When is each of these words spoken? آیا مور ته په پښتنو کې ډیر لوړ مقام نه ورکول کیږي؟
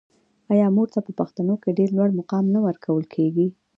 آیا 0.53 0.67
مور 0.75 0.87
ته 0.93 0.99
په 1.05 1.11
پښتنو 1.19 1.55
کې 1.63 1.77
ډیر 1.79 1.89
لوړ 1.97 2.09
مقام 2.19 2.45
نه 2.55 2.59
ورکول 2.67 3.03
کیږي؟ 3.13 3.47